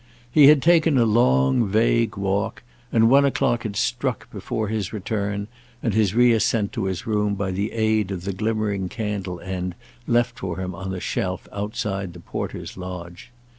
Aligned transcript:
He 0.31 0.47
had 0.47 0.63
taken 0.63 0.97
a 0.97 1.05
long 1.05 1.67
vague 1.67 2.17
walk, 2.17 2.63
and 2.91 3.07
one 3.07 3.23
o'clock 3.23 3.61
had 3.61 3.75
struck 3.75 4.31
before 4.31 4.67
his 4.67 4.91
return 4.91 5.47
and 5.83 5.93
his 5.93 6.15
re 6.15 6.31
ascent 6.33 6.71
to 6.73 6.85
his 6.85 7.05
room 7.05 7.35
by 7.35 7.51
the 7.51 7.71
aid 7.71 8.09
of 8.09 8.23
the 8.23 8.33
glimmering 8.33 8.89
candle 8.89 9.39
end 9.41 9.75
left 10.07 10.39
for 10.39 10.57
him 10.59 10.73
on 10.73 10.89
the 10.89 10.99
shelf 10.99 11.47
outside 11.53 12.13
the 12.13 12.19
porter's 12.19 12.77
lodge. 12.77 13.29